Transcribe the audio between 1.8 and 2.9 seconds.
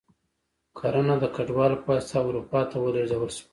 په واسطه اروپا ته